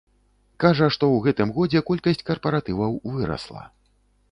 [0.63, 3.65] Кажа, што ў гэтым годзе колькасць карпаратываў вырасла.